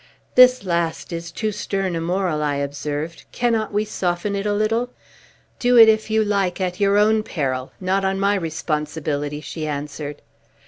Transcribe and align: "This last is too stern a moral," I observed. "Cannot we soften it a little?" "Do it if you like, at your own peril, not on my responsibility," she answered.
"This 0.33 0.63
last 0.65 1.13
is 1.13 1.29
too 1.31 1.51
stern 1.51 1.95
a 1.95 2.01
moral," 2.01 2.41
I 2.41 2.55
observed. 2.55 3.25
"Cannot 3.31 3.71
we 3.71 3.85
soften 3.85 4.35
it 4.35 4.47
a 4.47 4.51
little?" 4.53 4.89
"Do 5.59 5.77
it 5.77 5.87
if 5.87 6.09
you 6.09 6.23
like, 6.25 6.59
at 6.59 6.79
your 6.79 6.97
own 6.97 7.21
peril, 7.21 7.71
not 7.79 8.03
on 8.03 8.19
my 8.19 8.33
responsibility," 8.33 9.41
she 9.41 9.67
answered. 9.67 10.23